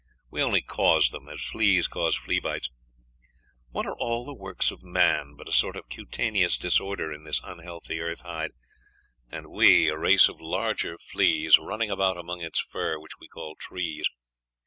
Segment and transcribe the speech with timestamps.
[0.31, 2.71] We only cause them, as fleas cause flea bites....
[3.69, 7.39] What are all the works of man, but a sort of cutaneous disorder in this
[7.43, 8.53] unhealthy earth hide,
[9.29, 13.53] and we a race of larger fleas, running about among its fur, which we call
[13.59, 14.09] trees?